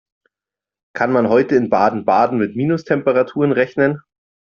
[0.95, 4.01] Kann man heute in Baden-Baden mit Minustemperaturen rechnen?